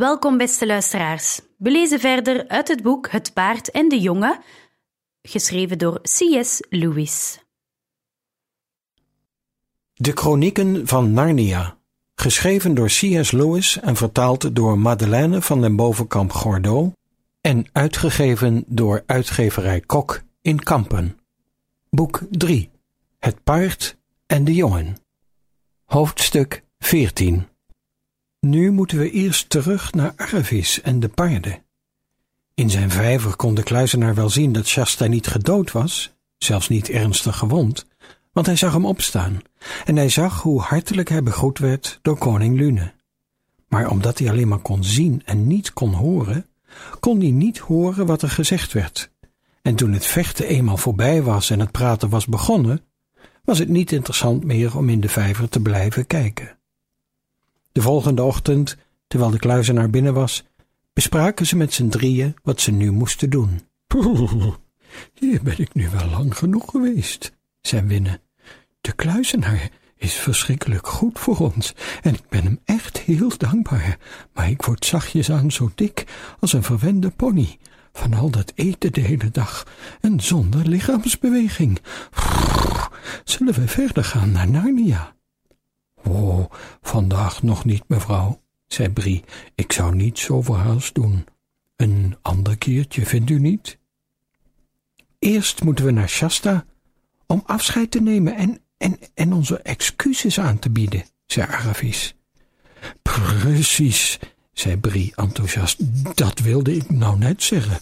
[0.00, 1.40] Welkom, beste luisteraars.
[1.58, 4.38] We lezen verder uit het boek Het Paard en de Jongen,
[5.22, 6.64] geschreven door C.S.
[6.68, 7.44] Lewis.
[9.94, 11.76] De Chronieken van Narnia,
[12.14, 13.30] geschreven door C.S.
[13.30, 16.92] Lewis en vertaald door Madeleine van den Bovenkamp Gordeau
[17.40, 21.18] en uitgegeven door uitgeverij Kok in Kampen.
[21.90, 22.70] Boek 3
[23.18, 24.96] Het Paard en de Jongen.
[25.84, 27.49] Hoofdstuk 14
[28.40, 31.62] Nu moeten we eerst terug naar Arvis en de paarden.
[32.54, 36.88] In zijn vijver kon de kluizenaar wel zien dat Shasta niet gedood was, zelfs niet
[36.88, 37.86] ernstig gewond,
[38.32, 39.40] want hij zag hem opstaan
[39.84, 42.92] en hij zag hoe hartelijk hij begroet werd door koning Lune.
[43.68, 46.46] Maar omdat hij alleen maar kon zien en niet kon horen,
[47.00, 49.10] kon hij niet horen wat er gezegd werd.
[49.62, 52.80] En toen het vechten eenmaal voorbij was en het praten was begonnen,
[53.44, 56.58] was het niet interessant meer om in de vijver te blijven kijken.
[57.72, 58.76] De volgende ochtend,
[59.06, 60.44] terwijl de kluizenaar binnen was,
[60.92, 63.60] bespraken ze met z'n drieën wat ze nu moesten doen.
[65.18, 68.20] Hier ben ik nu wel lang genoeg geweest, zei Winnen.
[68.80, 73.98] De kluizenaar is verschrikkelijk goed voor ons en ik ben hem echt heel dankbaar,
[74.32, 76.04] maar ik word zachtjes aan zo dik
[76.40, 77.58] als een verwende pony
[77.92, 79.66] van al dat eten de hele dag
[80.00, 81.80] en zonder lichaamsbeweging.
[83.24, 85.14] Zullen we verder gaan naar Narnia?
[86.04, 89.24] Oh, vandaag nog niet, mevrouw, zei Brie.
[89.54, 91.26] Ik zou niet zo verhaast doen.
[91.76, 93.78] Een ander keertje, vindt u niet?
[95.18, 96.64] Eerst moeten we naar Shasta
[97.26, 102.14] om afscheid te nemen en, en, en onze excuses aan te bieden, zei Aravis.
[103.02, 104.18] Precies,
[104.52, 105.78] zei Brie enthousiast.
[106.16, 107.78] Dat wilde ik nou net zeggen.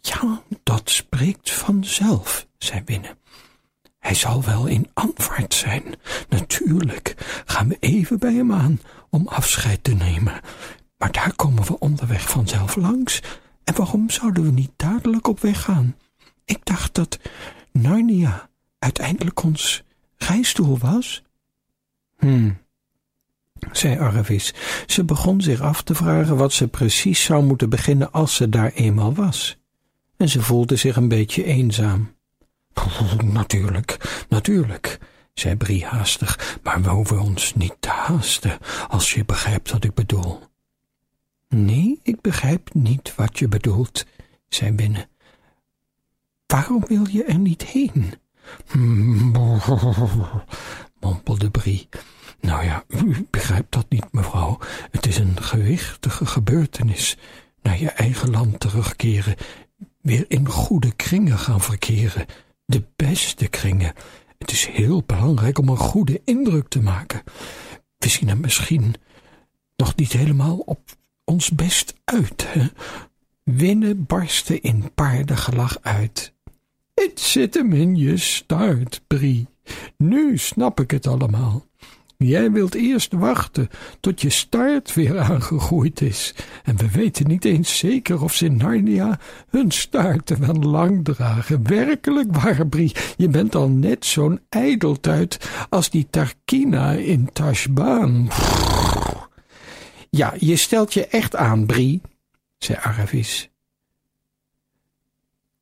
[0.00, 3.18] Ja, dat spreekt vanzelf, zei Binnen.
[4.02, 5.84] Hij zal wel in Antwoord zijn.
[6.28, 7.14] Natuurlijk
[7.46, 8.80] gaan we even bij hem aan
[9.10, 10.40] om afscheid te nemen.
[10.98, 13.22] Maar daar komen we onderweg vanzelf langs.
[13.64, 15.96] En waarom zouden we niet dadelijk op weg gaan?
[16.44, 17.18] Ik dacht dat
[17.72, 18.48] Narnia
[18.78, 19.82] uiteindelijk ons
[20.16, 21.22] reisdoel was.
[22.18, 22.50] Hm,
[23.72, 24.54] zei Arvis.
[24.86, 28.72] Ze begon zich af te vragen wat ze precies zou moeten beginnen als ze daar
[28.72, 29.56] eenmaal was.
[30.16, 32.14] En ze voelde zich een beetje eenzaam.
[33.22, 34.98] Natuurlijk, natuurlijk,
[35.34, 39.94] zei Brie haastig, maar we hoeven ons niet te haasten, als je begrijpt wat ik
[39.94, 40.40] bedoel.
[41.48, 44.06] Nee, ik begrijp niet wat je bedoelt,
[44.48, 45.08] zei Binnen.
[46.46, 48.14] Waarom wil je er niet heen?
[51.00, 51.88] mompelde Brie.
[52.40, 54.58] Nou ja, u begrijpt dat niet, mevrouw.
[54.90, 57.16] Het is een gewichtige gebeurtenis.
[57.62, 59.36] Naar je eigen land terugkeren,
[60.00, 62.26] weer in goede kringen gaan verkeren,
[62.72, 63.92] de beste kringen.
[64.38, 67.22] Het is heel belangrijk om een goede indruk te maken.
[67.98, 68.94] We zien er misschien
[69.76, 70.80] nog niet helemaal op
[71.24, 72.66] ons best uit, hè?
[73.44, 76.32] Winnen barstte in paardengelach uit.
[76.94, 79.48] Het zit hem in je staart, Brie.
[79.96, 81.66] Nu snap ik het allemaal.
[82.22, 83.68] Jij wilt eerst wachten
[84.00, 86.34] tot je staart weer aangegroeid is.
[86.64, 89.18] En we weten niet eens zeker of ze in Narnia
[89.50, 91.68] hun staarten wel lang dragen.
[91.68, 92.92] Werkelijk waar, Brie.
[93.16, 98.28] Je bent al net zo'n ijdeltuit als die Tarkina in Tashbaan.
[100.10, 102.00] Ja, je stelt je echt aan, Brie,
[102.58, 103.50] zei Aravis.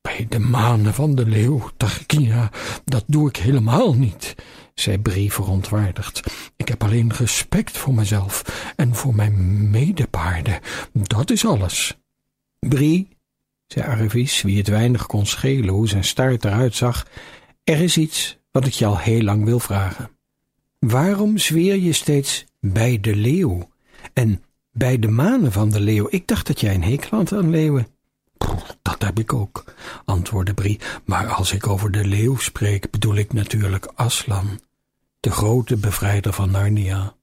[0.01, 2.51] Bij de manen van de leeuw, Tarkina,
[2.85, 4.35] dat doe ik helemaal niet,
[4.73, 6.40] zei Brie verontwaardigd.
[6.71, 8.43] Ik heb alleen respect voor mezelf
[8.75, 10.59] en voor mijn medepaarden.
[10.93, 11.97] Dat is alles.
[12.59, 13.07] Brie,
[13.67, 17.07] zei Arvis, wie het weinig kon schelen hoe zijn staart eruit zag,
[17.63, 20.09] er is iets wat ik je al heel lang wil vragen.
[20.79, 23.69] Waarom zweer je steeds bij de leeuw
[24.13, 26.07] en bij de manen van de leeuw?
[26.09, 27.87] Ik dacht dat jij een hekel had aan leeuwen.
[28.81, 29.63] Dat heb ik ook,
[30.05, 34.59] antwoordde Brie, maar als ik over de leeuw spreek, bedoel ik natuurlijk Aslan,
[35.21, 37.15] de grote bevrijder van Narnia,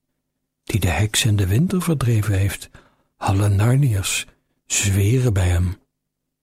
[0.65, 2.71] die de heks en de winter verdreven heeft.
[3.17, 4.27] Alle Narniërs
[4.67, 5.77] zweren bij hem.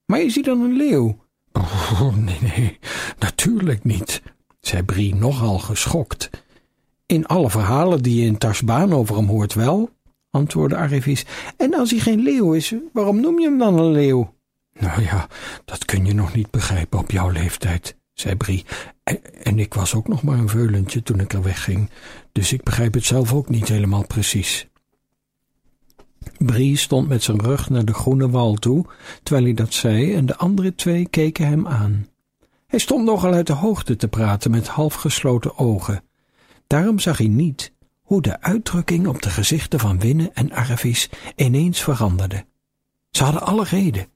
[0.06, 1.24] Maar is hij dan een leeuw?
[1.52, 2.80] Oh, nee, nee,
[3.20, 4.22] natuurlijk niet,
[4.60, 6.30] zei Brie nogal geschokt.
[7.06, 9.90] In alle verhalen die je in Tarsbaan over hem hoort wel,
[10.30, 11.26] antwoordde Arivis.
[11.58, 14.34] En als hij geen leeuw is, waarom noem je hem dan een leeuw?
[14.80, 15.28] Nou ja,
[15.66, 18.66] dat kun je nog niet begrijpen op jouw leeftijd, zei Brie.
[19.44, 21.90] En, ik was ook nog maar een veulentje toen ik er wegging,
[22.32, 24.68] dus ik begrijp het zelf ook niet helemaal precies.
[26.38, 28.86] Brie stond met zijn rug naar de groene wal toe,
[29.24, 32.08] terwijl hij dat zei, en de andere twee keken hem aan.
[32.68, 36.04] Hij stond nogal uit de hoogte te praten met half gesloten ogen.
[36.68, 41.84] Daarom zag hij niet hoe de uitdrukking op de gezichten van Winne en Arvis ineens
[41.84, 42.46] veranderde.
[43.12, 44.08] Ze hadden alle reden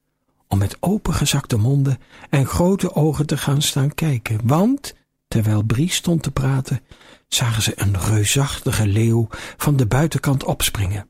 [0.50, 2.00] om met opengezakte monden
[2.30, 4.96] en grote ogen te gaan staan kijken, want,
[5.28, 6.82] terwijl Brie stond te praten,
[7.28, 11.10] zagen ze een reusachtige leeuw van de buitenkant opspringen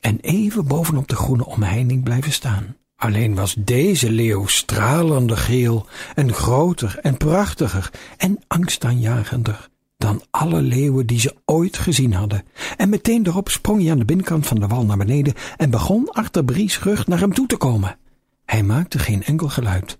[0.00, 2.76] en even bovenop de groene omheining blijven staan.
[2.96, 9.68] Alleen was deze leeuw stralender geel en groter en prachtiger en angstaanjagender
[9.98, 12.44] dan alle leeuwen die ze ooit gezien hadden.
[12.76, 16.10] En meteen erop sprong hij aan de binnenkant van de wal naar beneden en begon
[16.10, 17.98] achter Bries rug naar hem toe te komen.
[18.46, 19.98] Hij maakte geen enkel geluid.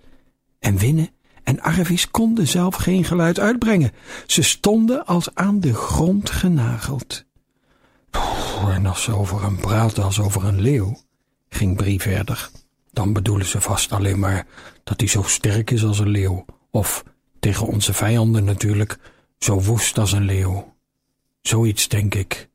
[0.59, 1.09] En Winnen
[1.43, 3.93] en Arvis konden zelf geen geluid uitbrengen.
[4.27, 7.25] Ze stonden als aan de grond genageld.
[8.69, 10.99] en als ze over hem praten als over een leeuw,
[11.49, 12.51] ging Brie verder,
[12.93, 14.47] dan bedoelen ze vast alleen maar
[14.85, 17.05] dat hij zo sterk is als een leeuw, of
[17.41, 18.99] tegen onze vijanden natuurlijk,
[19.39, 20.75] zo woest als een leeuw.
[21.43, 22.49] Zoiets denk ik.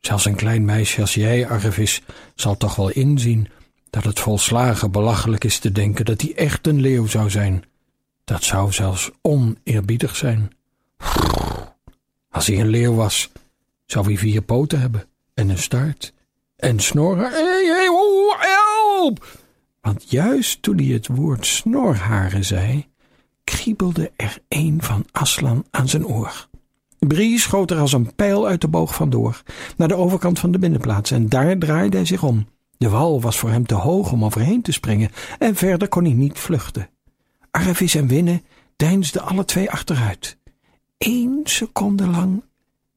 [0.00, 2.02] Zelfs een klein meisje als jij, Arvis,
[2.34, 3.48] zal toch wel inzien
[3.90, 7.64] dat het volslagen belachelijk is te denken dat hij echt een leeuw zou zijn.
[8.24, 10.50] Dat zou zelfs oneerbiedig zijn.
[12.30, 13.30] Als hij een leeuw was,
[13.86, 15.04] zou hij vier poten hebben
[15.34, 16.12] en een staart
[16.56, 17.30] en snorren.
[17.30, 19.38] Hey, hey, oh, help!
[19.80, 22.86] Want juist toen hij het woord snorharen zei,
[23.44, 26.48] kriebelde er een van Aslan aan zijn oor.
[26.98, 29.42] Brie schoot er als een pijl uit de boog vandoor,
[29.76, 32.46] naar de overkant van de binnenplaats, en daar draaide hij zich om.
[32.80, 36.12] De wal was voor hem te hoog om overheen te springen, en verder kon hij
[36.12, 36.88] niet vluchten.
[37.50, 38.42] Arvis en Winnen
[38.76, 40.38] deinsden alle twee achteruit.
[40.98, 42.42] Eén seconde lang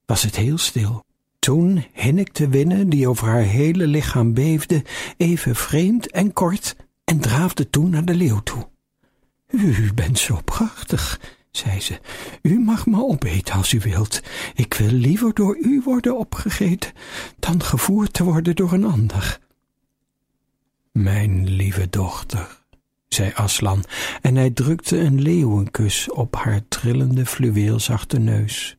[0.06, 1.04] was het heel stil.
[1.40, 4.84] Toen hinnikte Winnen, die over haar hele lichaam beefde,
[5.18, 8.68] even vreemd en kort, en draafde toen naar de leeuw toe.
[9.48, 11.20] U bent zo prachtig,
[11.52, 12.00] zei ze.
[12.42, 14.22] U mag me opeten als u wilt.
[14.56, 16.92] Ik wil liever door u worden opgegeten
[17.40, 19.42] dan gevoerd te worden door een ander.
[20.94, 22.66] Mijn lieve dochter,
[23.08, 23.84] zei Aslan,
[24.22, 28.78] en hij drukte een leeuwenkus op haar trillende fluweelzachte neus.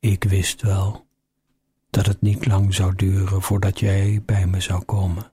[0.00, 1.06] Ik wist wel
[1.90, 5.32] dat het niet lang zou duren voordat jij bij me zou komen.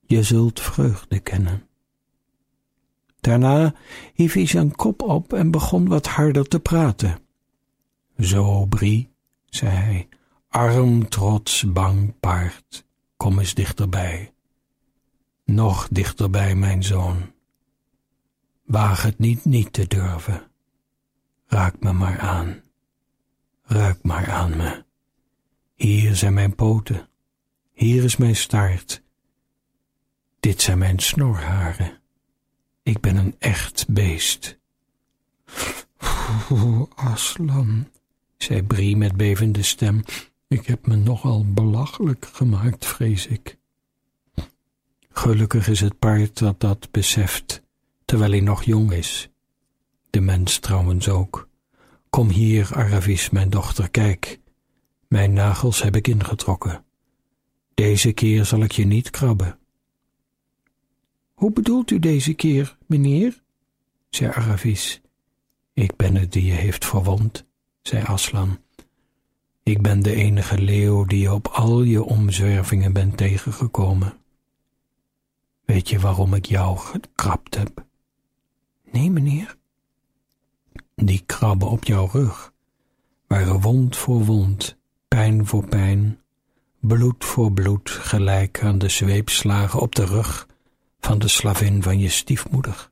[0.00, 1.68] Je zult vreugde kennen.
[3.20, 3.74] Daarna
[4.14, 7.18] hief hij zijn kop op en begon wat harder te praten.
[8.18, 9.10] Zo, Brie,
[9.44, 10.08] zei hij,
[10.48, 12.86] arm, trots, bang paard,
[13.16, 14.34] kom eens dichterbij.
[15.46, 17.32] Nog dichterbij, mijn zoon.
[18.64, 20.50] Waag het niet niet te durven.
[21.46, 22.62] Raak me maar aan.
[23.62, 24.84] Ruik maar aan me.
[25.74, 27.08] Hier zijn mijn poten.
[27.72, 29.02] Hier is mijn staart.
[30.40, 32.00] Dit zijn mijn snorharen.
[32.82, 34.58] Ik ben een echt beest.
[36.50, 37.88] O, Aslan,
[38.36, 40.02] zei Brie met bevende stem,
[40.48, 43.58] ik heb me nogal belachelijk gemaakt, vrees ik.
[45.26, 47.62] Gelukkig is het paard dat dat beseft,
[48.04, 49.30] terwijl hij nog jong is.
[50.10, 51.48] De mens trouwens ook.
[52.10, 54.40] Kom hier, Aravis, mijn dochter, kijk.
[55.08, 56.84] Mijn nagels heb ik ingetrokken.
[57.74, 59.58] Deze keer zal ik je niet krabben.
[61.34, 63.42] Hoe bedoelt u deze keer, meneer?
[64.10, 65.00] zei Aravis.
[65.72, 67.46] Ik ben het die je heeft verwond,
[67.82, 68.58] zei Aslan.
[69.62, 74.24] Ik ben de enige leeuw die je op al je omzwervingen bent tegengekomen.
[75.66, 77.84] Weet je waarom ik jou gekrapt heb?
[78.90, 79.56] Nee, meneer.
[80.94, 82.52] Die krabben op jouw rug
[83.26, 84.76] waren wond voor wond,
[85.08, 86.20] pijn voor pijn,
[86.80, 90.46] bloed voor bloed, gelijk aan de zweepslagen op de rug
[91.00, 92.90] van de slavin van je stiefmoeder,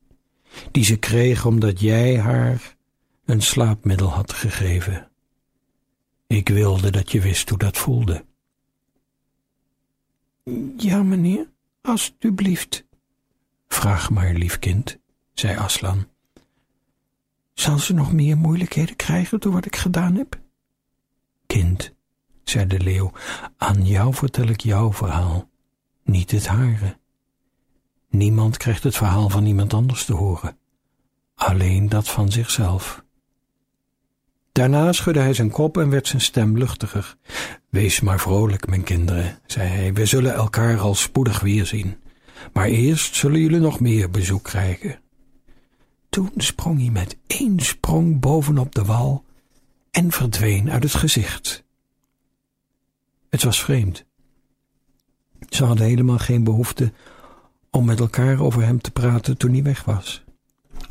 [0.70, 2.76] die ze kreeg omdat jij haar
[3.24, 5.08] een slaapmiddel had gegeven.
[6.26, 8.24] Ik wilde dat je wist hoe dat voelde.
[10.76, 11.52] Ja, meneer,
[11.84, 12.84] alstublieft.
[13.68, 14.98] Vraag maar, lief kind,
[15.32, 16.06] zei Aslan.
[17.54, 20.40] Zal ze nog meer moeilijkheden krijgen door wat ik gedaan heb?
[21.46, 21.94] Kind,
[22.44, 23.12] zei de leeuw,
[23.56, 25.50] aan jou vertel ik jouw verhaal,
[26.02, 26.98] niet het hare.
[28.08, 30.58] Niemand krijgt het verhaal van iemand anders te horen,
[31.34, 33.03] alleen dat van zichzelf.
[34.54, 37.16] Daarna schudde hij zijn kop en werd zijn stem luchtiger.
[37.68, 39.92] Wees maar vrolijk, mijn kinderen, zei hij.
[39.92, 41.96] We zullen elkaar al spoedig weerzien.
[42.52, 45.00] Maar eerst zullen jullie nog meer bezoek krijgen.
[46.08, 49.24] Toen sprong hij met één sprong bovenop de wal
[49.90, 51.64] en verdween uit het gezicht.
[53.30, 54.04] Het was vreemd.
[55.48, 56.92] Ze hadden helemaal geen behoefte
[57.70, 60.24] om met elkaar over hem te praten toen hij weg was.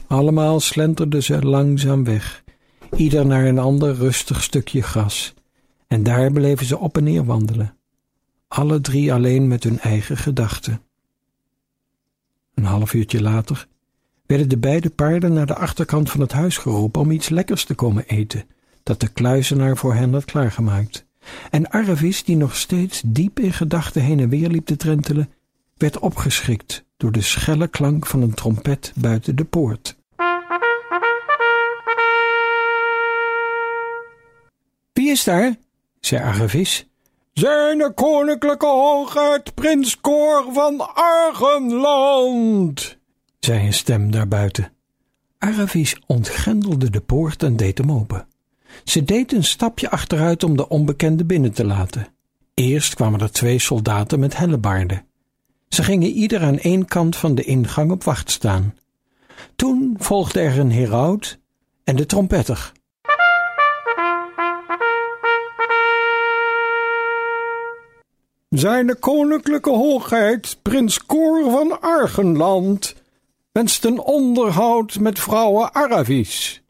[0.07, 2.43] Allemaal slenterden ze langzaam weg,
[2.95, 5.33] ieder naar een ander rustig stukje gras,
[5.87, 7.77] en daar bleven ze op en neer wandelen,
[8.47, 10.81] alle drie alleen met hun eigen gedachten.
[12.53, 13.67] Een half uurtje later
[14.25, 17.75] werden de beide paarden naar de achterkant van het huis geroepen om iets lekkers te
[17.75, 18.45] komen eten,
[18.83, 21.05] dat de kluizenaar voor hen had klaargemaakt.
[21.49, 25.29] En Arvis, die nog steeds diep in gedachten heen en weer liep te trentelen,
[25.77, 30.01] werd opgeschrikt door de schelle klank van een trompet buiten de poort.
[35.13, 35.55] Is daar?
[35.99, 36.87] zei Arvis.
[37.33, 42.97] Zijn koninklijke hoogheid, prins Cor van Argenland,
[43.39, 44.71] zei een stem daarbuiten.
[45.37, 48.27] Aravis ontgrendelde de poort en deed hem open.
[48.83, 52.07] Ze deed een stapje achteruit om de onbekende binnen te laten.
[52.53, 55.05] Eerst kwamen er twee soldaten met hellebaarden.
[55.69, 58.75] Ze gingen ieder aan één kant van de ingang op wacht staan.
[59.55, 61.39] Toen volgde er een heraut
[61.83, 62.71] en de trompetter.
[68.53, 72.95] Zijn koninklijke hoogheid, prins Cor van Argenland,
[73.51, 76.63] wenst een onderhoud met vrouwen Aravis,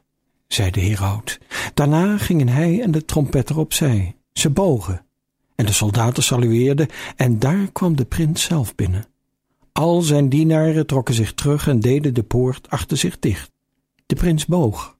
[0.46, 1.38] zei de heraut.
[1.74, 4.16] Daarna gingen hij en de trompetter opzij.
[4.32, 5.06] Ze bogen
[5.54, 9.06] en de soldaten salueerden en daar kwam de prins zelf binnen.
[9.72, 13.50] Al zijn dienaren trokken zich terug en deden de poort achter zich dicht.
[14.06, 14.96] De prins boog.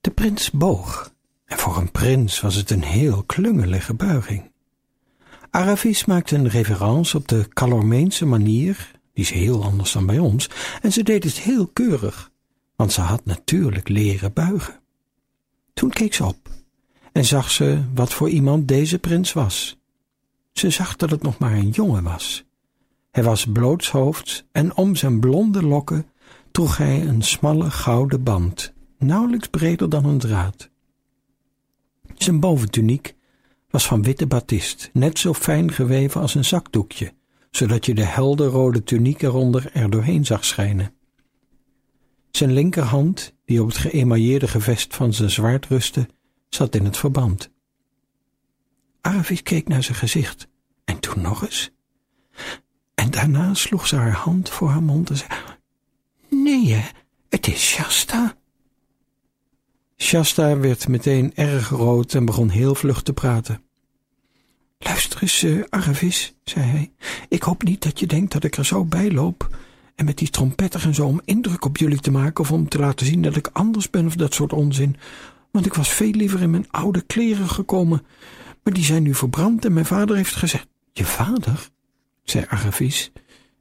[0.00, 1.12] De prins boog.
[1.44, 4.52] En voor een prins was het een heel klungelige buiging.
[5.54, 10.50] Aravis maakte een reverence op de Calormeense manier, die is heel anders dan bij ons,
[10.82, 12.30] en ze deed het heel keurig,
[12.76, 14.80] want ze had natuurlijk leren buigen.
[15.74, 16.48] Toen keek ze op
[17.12, 19.78] en zag ze wat voor iemand deze prins was.
[20.52, 22.44] Ze zag dat het nog maar een jongen was.
[23.10, 26.06] Hij was blootshoofds en om zijn blonde lokken
[26.50, 30.70] droeg hij een smalle gouden band, nauwelijks breder dan een draad.
[32.14, 33.14] Zijn boventuniek
[33.74, 37.14] was van witte batist, net zo fijn geweven als een zakdoekje,
[37.50, 40.94] zodat je de helderrode tuniek eronder er doorheen zag schijnen.
[42.30, 46.08] Zijn linkerhand, die op het geëmailleerde gevest van zijn zwaard rustte,
[46.48, 47.50] zat in het verband.
[49.00, 50.48] Aravis keek naar zijn gezicht
[50.84, 51.70] en toen nog eens.
[52.94, 55.30] En daarna sloeg ze haar hand voor haar mond en zei:
[56.28, 56.84] Nee,
[57.28, 58.36] het is Shasta.
[59.96, 63.62] Shasta werd meteen erg rood en begon heel vlug te praten.
[64.78, 65.64] Luister eens, uh,
[66.44, 66.92] zei hij.
[67.28, 69.56] Ik hoop niet dat je denkt dat ik er zo bij loop
[69.94, 72.78] en met die trompetter en zo om indruk op jullie te maken of om te
[72.78, 74.96] laten zien dat ik anders ben of dat soort onzin.
[75.50, 78.02] Want ik was veel liever in mijn oude kleren gekomen,
[78.62, 80.66] maar die zijn nu verbrand en mijn vader heeft gezegd...
[80.92, 81.68] Je vader?
[82.24, 83.12] zei Aravis.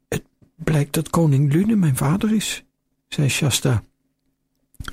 [0.09, 0.23] Het
[0.55, 2.63] blijkt dat koning Lune mijn vader is,
[3.07, 3.83] zei Shasta.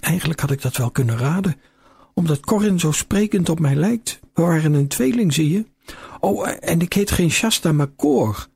[0.00, 1.56] Eigenlijk had ik dat wel kunnen raden,
[2.14, 4.20] omdat Corin zo sprekend op mij lijkt.
[4.34, 5.66] We waren een tweeling, zie je.
[6.20, 8.46] Oh, en ik heet geen Shasta, maar Koor.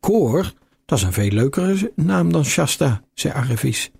[0.00, 0.52] Koor?
[0.84, 3.90] Dat is een veel leukere naam dan Shasta, zei Aravis.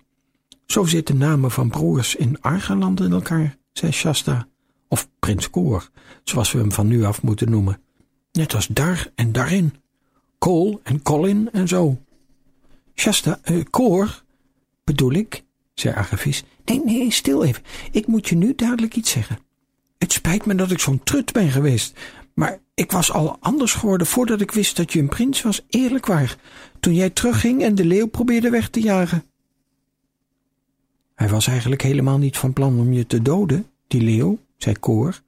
[0.65, 4.47] Zo zitten namen van broers in Argeland in elkaar, zei Shasta.
[4.87, 5.89] Of prins Koor,
[6.23, 7.81] zoals we hem van nu af moeten noemen.
[8.31, 9.73] Net als daar en daarin.
[10.39, 11.97] Cole en Colin en zo.
[12.95, 14.23] Shasta, uh, Koor,
[14.83, 16.43] bedoel ik, zei Agavis.
[16.65, 17.63] Nee, nee, stil even.
[17.91, 19.39] Ik moet je nu dadelijk iets zeggen.
[19.97, 21.99] Het spijt me dat ik zo'n trut ben geweest,
[22.33, 26.05] maar ik was al anders geworden voordat ik wist dat je een prins was, eerlijk
[26.05, 26.37] waar,
[26.79, 29.23] toen jij terugging en de leeuw probeerde weg te jagen.
[31.15, 35.21] Hij was eigenlijk helemaal niet van plan om je te doden, die leeuw, zei Koor.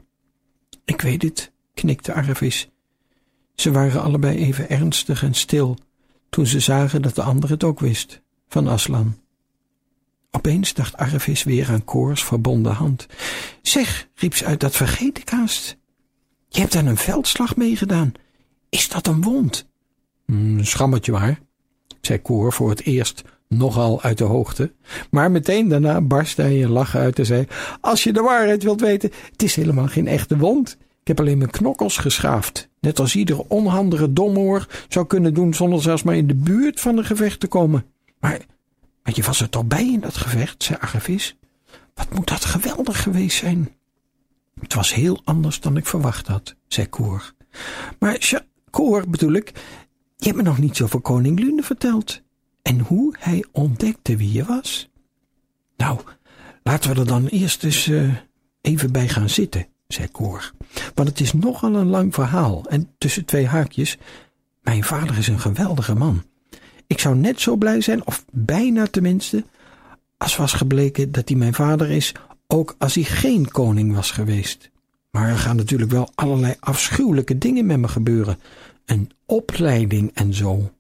[0.86, 2.70] Ik weet het, knikte Arvis.
[3.56, 5.78] Ze waren allebei even ernstig en stil
[6.30, 9.18] toen ze zagen dat de ander het ook wist, van Aslan.
[10.36, 13.08] Opeens dacht Arvis weer aan Koors verbonden hand.
[13.62, 15.78] Zeg, riep ze uit, dat vergeet ik haast.
[16.50, 18.12] Je hebt aan een veldslag meegedaan.
[18.70, 19.68] Is dat een wond?
[20.26, 21.40] Mm, een schammetje maar,
[22.02, 24.74] zei Koor voor het eerst nogal uit de hoogte.
[25.12, 27.48] Maar meteen daarna barstte hij in lachen uit en zei:
[27.82, 30.78] Als je de waarheid wilt weten, het is helemaal geen echte wond.
[31.02, 32.70] Ik heb alleen mijn knokkels geschaafd.
[32.80, 36.98] Net als iedere onhandige domoor zou kunnen doen zonder zelfs maar in de buurt van
[36.98, 37.86] een gevecht te komen.
[38.20, 38.40] Maar,
[39.04, 41.38] maar je was er toch bij in dat gevecht, zei Agavis.
[41.94, 43.70] Wat moet dat geweldig geweest zijn?
[44.60, 47.34] Het was heel anders dan ik verwacht had, zei Koor.
[48.00, 49.52] Maar Koor bedoel ik,
[50.18, 52.22] je hebt me nog niets over koning Lune verteld.
[52.62, 54.90] En hoe hij ontdekte wie je was.
[55.78, 56.00] Nou,
[56.64, 58.16] laten we er dan eerst eens uh,
[58.62, 60.52] even bij gaan zitten, zei Koor.
[60.94, 62.66] Want het is nogal een lang verhaal.
[62.66, 63.98] En tussen twee haakjes,
[64.62, 66.24] mijn vader is een geweldige man.
[66.88, 69.44] Ik zou net zo blij zijn, of bijna tenminste,
[70.18, 72.14] als was gebleken dat hij mijn vader is,
[72.48, 74.72] ook als hij geen koning was geweest.
[75.12, 78.38] Maar er gaan natuurlijk wel allerlei afschuwelijke dingen met me gebeuren.
[78.86, 80.72] Een opleiding en zo.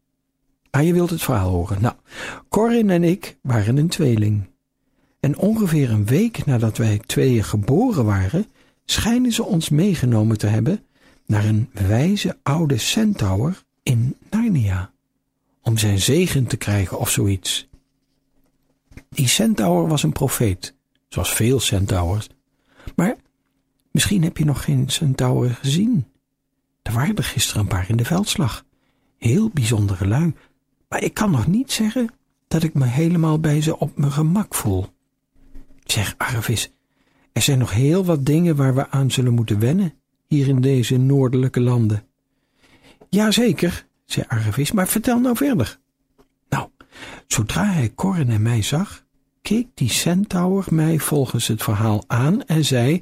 [0.71, 1.81] Maar je wilt het verhaal horen.
[1.81, 1.95] Nou,
[2.49, 4.49] Corin en ik waren een tweeling.
[5.19, 8.45] En ongeveer een week nadat wij tweeën geboren waren,
[8.85, 10.83] schijnen ze ons meegenomen te hebben
[11.25, 14.92] naar een wijze oude centaur in Narnia.
[15.63, 17.67] Om zijn zegen te krijgen of zoiets.
[19.09, 20.75] Die centaur was een profeet,
[21.09, 22.29] zoals veel centaurs.
[22.95, 23.15] Maar
[23.91, 26.05] misschien heb je nog geen centaur gezien.
[26.81, 28.65] Er waren er gisteren een paar in de veldslag.
[29.17, 30.33] Heel bijzondere lui.
[30.89, 32.09] Maar ik kan nog niet zeggen
[32.47, 34.87] dat ik me helemaal bij ze op mijn gemak voel.
[35.83, 36.71] Zeg, Arvis,
[37.31, 39.93] er zijn nog heel wat dingen waar we aan zullen moeten wennen,
[40.27, 42.07] hier in deze noordelijke landen.
[43.09, 45.79] Jazeker, zei Arvis, maar vertel nou verder.
[46.49, 46.69] Nou,
[47.27, 49.03] zodra hij Corren en mij zag,
[49.41, 53.01] keek die centaur mij volgens het verhaal aan en zei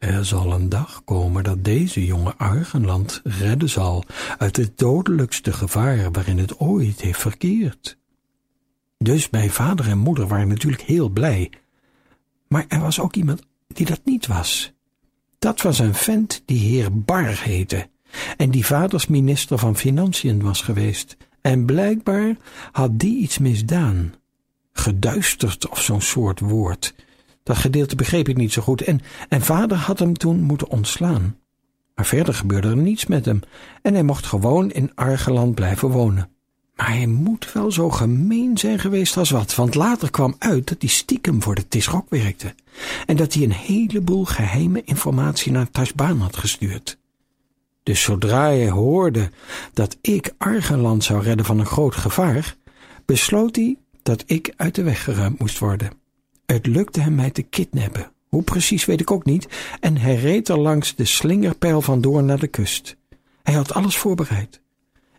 [0.00, 4.04] er zal een dag komen dat deze jonge Argenland redden zal
[4.38, 7.98] uit het dodelijkste gevaar waarin het ooit heeft verkeerd.
[8.98, 11.52] Dus mijn vader en moeder waren natuurlijk heel blij.
[12.48, 14.72] Maar er was ook iemand die dat niet was.
[15.38, 17.88] Dat was een vent die heer Bar heette
[18.36, 21.16] en die vaders minister van Financiën was geweest.
[21.40, 22.36] En blijkbaar
[22.72, 24.14] had die iets misdaan.
[24.72, 26.94] Geduisterd of zo'n soort woord
[27.42, 31.36] dat gedeelte begreep ik niet zo goed en, en vader had hem toen moeten ontslaan.
[31.94, 33.40] Maar verder gebeurde er niets met hem
[33.82, 36.30] en hij mocht gewoon in Argeland blijven wonen.
[36.76, 40.76] Maar hij moet wel zo gemeen zijn geweest als wat, want later kwam uit dat
[40.80, 42.54] hij stiekem voor de Tisrok werkte
[43.06, 46.99] en dat hij een heleboel geheime informatie naar Tashbaan had gestuurd.
[47.90, 49.30] Dus zodra hij hoorde
[49.72, 52.56] dat ik Argeland zou redden van een groot gevaar,
[53.04, 55.90] besloot hij dat ik uit de weg geruimd moest worden.
[56.46, 58.12] Het lukte hem mij te kidnappen.
[58.28, 59.48] Hoe precies weet ik ook niet.
[59.80, 62.96] En hij reed er langs de slingerpijl vandoor naar de kust.
[63.42, 64.60] Hij had alles voorbereid.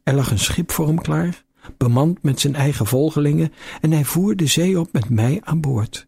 [0.03, 1.43] Er lag een schip voor hem klaar,
[1.77, 6.07] bemand met zijn eigen volgelingen, en hij voer de zee op met mij aan boord.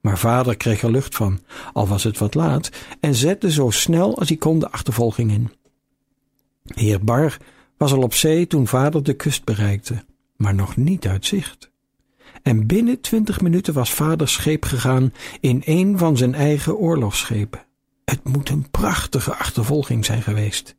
[0.00, 1.40] Maar vader kreeg er lucht van,
[1.72, 5.50] al was het wat laat, en zette zo snel als hij kon de achtervolging in.
[6.74, 7.36] Heer Bar
[7.76, 10.04] was al op zee toen vader de kust bereikte,
[10.36, 11.72] maar nog niet uit zicht
[12.44, 17.64] en binnen twintig minuten was vaders scheep gegaan in een van zijn eigen oorlogsschepen.
[18.04, 20.76] Het moet een prachtige achtervolging zijn geweest.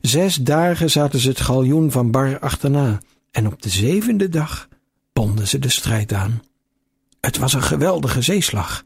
[0.00, 4.68] Zes dagen zaten ze het galjoen van Bar achterna en op de zevende dag
[5.12, 6.42] bonden ze de strijd aan.
[7.20, 8.84] Het was een geweldige zeeslag.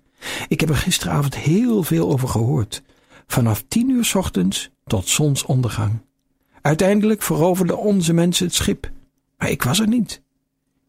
[0.48, 2.82] Ik heb er gisteravond heel veel over gehoord.
[3.26, 6.00] Vanaf tien uur ochtends tot zonsondergang.
[6.66, 8.90] Uiteindelijk veroverden onze mensen het schip,
[9.38, 10.22] maar ik was er niet.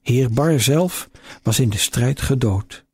[0.01, 1.09] Heer Bar zelf
[1.43, 2.85] was in de strijd gedood.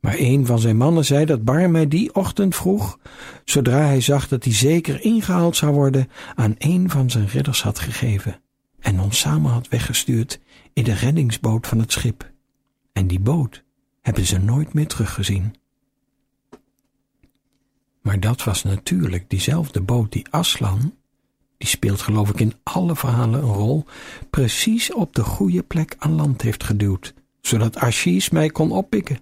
[0.00, 2.98] Maar een van zijn mannen zei dat Bar mij die ochtend vroeg,
[3.44, 7.78] zodra hij zag dat hij zeker ingehaald zou worden, aan een van zijn ridders had
[7.78, 8.40] gegeven
[8.80, 10.40] en ons samen had weggestuurd
[10.72, 12.30] in de reddingsboot van het schip.
[12.92, 13.64] En die boot
[14.00, 15.54] hebben ze nooit meer teruggezien.
[18.00, 20.94] Maar dat was natuurlijk diezelfde boot die Aslan,
[21.60, 23.84] die speelt geloof ik in alle verhalen een rol,
[24.30, 29.18] precies op de goede plek aan land heeft geduwd, zodat Achilles mij kon oppikken.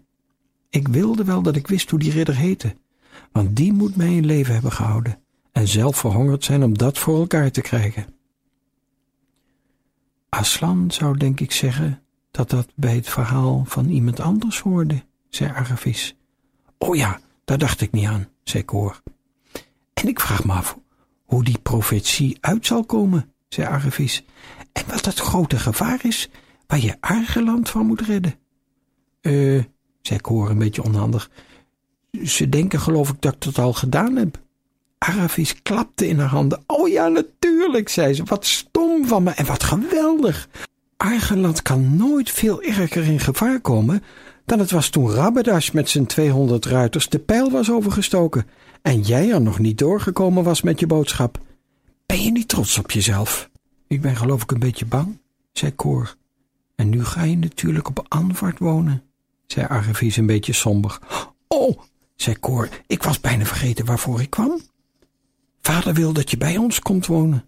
[0.71, 2.77] Ik wilde wel dat ik wist hoe die ridder heette,
[3.33, 5.19] want die moet mij in leven hebben gehouden
[5.53, 8.07] en zelf verhongerd zijn om dat voor elkaar te krijgen.
[10.29, 15.53] Aslan zou denk ik zeggen dat dat bij het verhaal van iemand anders hoorde, zei
[15.53, 16.17] Arvis.
[16.79, 19.03] O ja, daar dacht ik niet aan, zei Koor.
[19.93, 20.79] En ik vraag me af
[21.29, 24.25] hoe die profetie uit zal komen, zei Arvis,
[24.73, 26.29] en wat het grote gevaar is
[26.67, 28.35] waar je Argeland van moet redden.
[29.21, 29.63] Eh,
[30.03, 31.31] zei Koor een beetje onhandig.
[32.25, 34.41] Ze denken geloof ik dat ik dat al gedaan heb.
[34.99, 36.63] Aravis klapte in haar handen.
[36.67, 38.25] Oh ja, natuurlijk, zei ze.
[38.25, 40.49] Wat stom van me en wat geweldig.
[40.97, 44.03] Argeland kan nooit veel erger in gevaar komen
[44.45, 48.47] dan het was toen Rabbedash met zijn tweehonderd ruiters de pijl was overgestoken
[48.89, 51.41] en jij er nog niet doorgekomen was met je boodschap.
[52.07, 53.51] Ben je niet trots op jezelf?
[53.87, 55.19] Ik ben geloof ik een beetje bang,
[55.53, 56.17] zei Koor.
[56.75, 59.03] En nu ga je natuurlijk op Anvart wonen,
[59.47, 60.99] zei Argevies een beetje somber.
[61.49, 61.79] Oh,
[62.17, 62.69] zei Cor.
[62.87, 64.61] Ik was bijna vergeten waarvoor ik kwam.
[65.61, 67.45] Vader wil dat je bij ons komt wonen.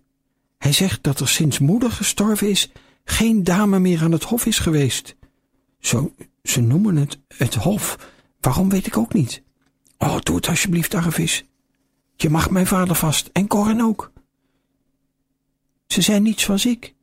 [0.59, 2.73] Hij zegt dat er sinds moeder gestorven is
[3.05, 5.17] geen dame meer aan het hof is geweest.
[5.79, 8.11] Zo, ze noemen het het hof.
[8.41, 9.43] Waarom weet ik ook niet.
[10.03, 11.45] Oh, doe het alsjeblieft, Arvis.
[12.17, 14.13] Je mag mijn vader vast en Corin ook.
[15.87, 16.95] Ze zijn niet zoals ik.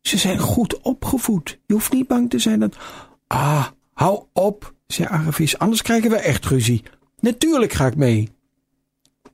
[0.00, 1.58] Ze zijn goed opgevoed.
[1.66, 2.76] Je hoeft niet bang te zijn dat.
[3.26, 6.82] Ah, hou op, zei Arvis, anders krijgen we echt ruzie.
[7.20, 8.28] Natuurlijk ga ik mee.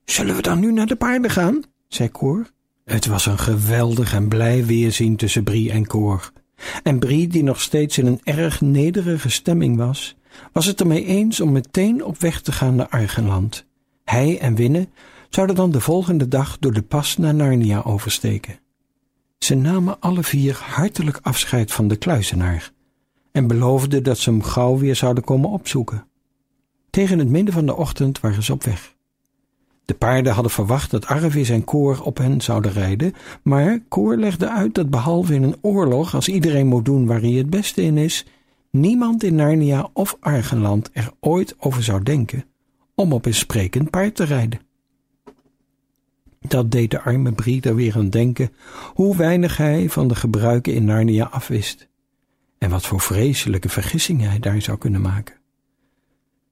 [0.04, 1.62] Zullen we dan nu naar de paarden gaan?
[1.88, 2.50] zei Koor.
[2.84, 6.32] Het was een geweldig en blij weerzien tussen Brie en Koor.
[6.82, 10.15] En Brie, die nog steeds in een erg nederige stemming was,
[10.52, 13.64] was het ermee eens om meteen op weg te gaan naar Argenland.
[14.04, 14.88] Hij en Winne
[15.28, 18.58] zouden dan de volgende dag door de pas naar Narnia oversteken.
[19.38, 22.72] Ze namen alle vier hartelijk afscheid van de kluizenaar
[23.32, 26.06] en beloofden dat ze hem gauw weer zouden komen opzoeken.
[26.90, 28.94] Tegen het midden van de ochtend waren ze op weg.
[29.84, 34.48] De paarden hadden verwacht dat Arvis en Koor op hen zouden rijden, maar Koor legde
[34.48, 37.96] uit dat behalve in een oorlog, als iedereen moet doen waar hij het beste in
[37.96, 38.26] is,
[38.80, 42.44] niemand in Narnia of Argenland er ooit over zou denken
[42.94, 44.60] om op een sprekend paard te rijden.
[46.40, 48.52] Dat deed de arme Brie er weer aan denken
[48.94, 51.88] hoe weinig hij van de gebruiken in Narnia afwist
[52.58, 55.34] en wat voor vreselijke vergissingen hij daar zou kunnen maken.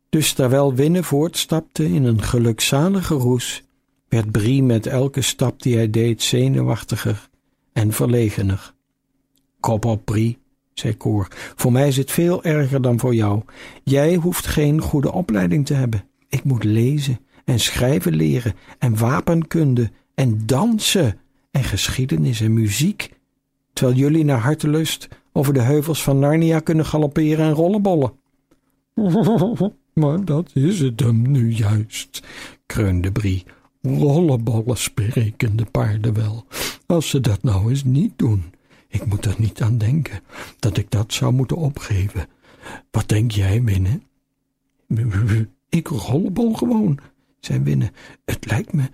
[0.08, 3.64] Dus terwijl Winne voortstapte in een gelukzalige roes,
[4.08, 7.28] werd Brie met elke stap die hij deed zenuwachtiger
[7.72, 8.74] en verlegener.
[9.60, 10.38] Kop op, Brie,
[10.74, 13.42] zei Koor, voor mij is het veel erger dan voor jou.
[13.82, 16.04] Jij hoeft geen goede opleiding te hebben.
[16.28, 21.18] Ik moet lezen en schrijven leren en wapenkunde en dansen
[21.50, 23.10] en geschiedenis en muziek,
[23.72, 28.12] terwijl jullie naar hartelust over de heuvels van Narnia kunnen galopperen en rollenbollen.
[29.94, 32.22] Maar dat is het hem nu juist,
[32.66, 33.44] kreunde Brie.
[33.82, 36.44] Rollenbollen spreken de paarden wel.
[36.86, 38.53] Als ze dat nou eens niet doen.
[38.94, 40.20] Ik moet er niet aan denken
[40.58, 42.28] dat ik dat zou moeten opgeven.
[42.90, 44.00] Wat denk jij, Winne?
[45.68, 46.98] Ik rollenbol gewoon,
[47.40, 47.92] zei Winne.
[48.24, 48.90] Het lijkt me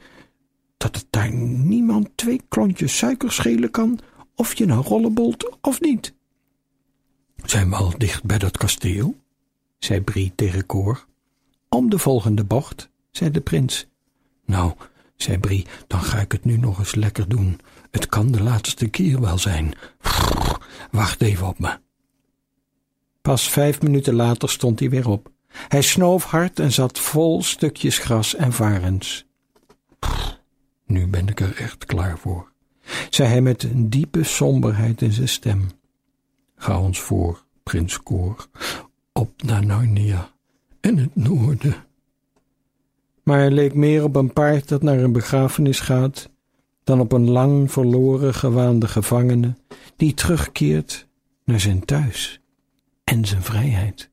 [0.76, 3.98] dat het daar niemand twee klontjes suiker schelen kan
[4.34, 6.14] of je nou rollenbolt of niet.
[7.36, 9.16] Zijn we al dicht bij dat kasteel?
[9.78, 11.06] zei Brie tegen Koor.
[11.68, 13.86] Om de volgende bocht, zei de prins.
[14.44, 14.72] Nou,
[15.22, 17.61] zei Brie, dan ga ik het nu nog eens lekker doen.
[17.90, 19.72] Het kan de laatste keer wel zijn.
[20.90, 21.78] wacht even op me.
[23.22, 25.30] Pas vijf minuten later stond hij weer op.
[25.50, 29.26] Hij snoof hard en zat vol stukjes gras en varens.
[30.87, 32.52] nu ben ik er echt klaar voor,
[33.11, 35.70] zei hij met een diepe somberheid in zijn stem.
[36.56, 38.46] Ga ons voor, prins Koor,
[39.12, 40.30] op naar Narnia
[40.80, 41.74] en het noorden.
[43.22, 46.30] Maar hij leek meer op een paard dat naar een begrafenis gaat,
[46.85, 49.56] dan op een lang verloren gewaande gevangene
[49.96, 51.09] die terugkeert
[51.44, 52.40] naar zijn thuis
[53.04, 54.11] en zijn vrijheid.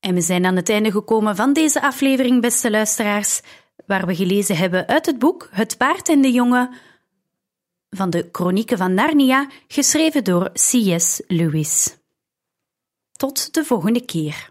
[0.00, 3.40] En we zijn aan het einde gekomen van deze aflevering, beste luisteraars,
[3.86, 6.74] waar we gelezen hebben uit het boek Het paard en de jongen
[7.90, 11.22] van de Chronieken van Narnia, geschreven door C.S.
[11.26, 11.96] Lewis.
[13.12, 14.49] Tot de volgende keer.